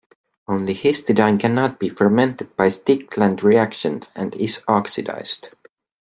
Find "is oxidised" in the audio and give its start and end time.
4.33-5.49